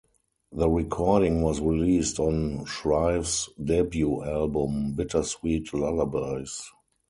[0.51, 6.71] The recording was released on Shrieve's debut album "Bittersweet Lullabies".